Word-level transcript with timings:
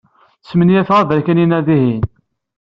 Smenyafeɣ 0.49 0.97
aberkan-inna, 0.99 1.59
dihin. 1.67 2.03